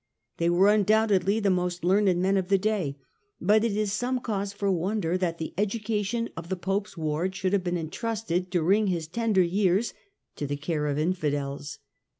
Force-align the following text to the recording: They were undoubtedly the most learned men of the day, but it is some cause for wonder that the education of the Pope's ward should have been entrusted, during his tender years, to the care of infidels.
They 0.37 0.49
were 0.49 0.73
undoubtedly 0.73 1.39
the 1.39 1.51
most 1.51 1.83
learned 1.85 2.17
men 2.19 2.35
of 2.35 2.47
the 2.47 2.57
day, 2.57 2.97
but 3.39 3.63
it 3.63 3.77
is 3.77 3.93
some 3.93 4.19
cause 4.19 4.51
for 4.51 4.71
wonder 4.71 5.15
that 5.15 5.37
the 5.37 5.53
education 5.59 6.27
of 6.35 6.49
the 6.49 6.55
Pope's 6.55 6.97
ward 6.97 7.35
should 7.35 7.53
have 7.53 7.63
been 7.63 7.77
entrusted, 7.77 8.49
during 8.49 8.87
his 8.87 9.07
tender 9.07 9.43
years, 9.43 9.93
to 10.37 10.47
the 10.47 10.57
care 10.57 10.87
of 10.87 10.97
infidels. 10.97 11.77